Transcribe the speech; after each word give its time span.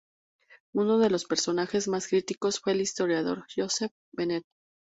Uno 0.73 0.97
de 0.97 1.11
los 1.11 1.25
personajes 1.25 1.87
más 1.87 2.07
críticos 2.07 2.59
fue 2.59 2.73
el 2.73 2.81
historiador 2.81 3.45
Josep 3.55 3.91
Benet. 4.11 4.43